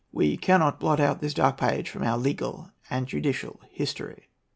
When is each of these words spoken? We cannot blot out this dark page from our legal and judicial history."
We 0.11 0.35
cannot 0.35 0.79
blot 0.79 0.99
out 0.99 1.21
this 1.21 1.35
dark 1.35 1.57
page 1.57 1.87
from 1.87 2.01
our 2.01 2.17
legal 2.17 2.71
and 2.89 3.05
judicial 3.05 3.61
history." 3.69 4.29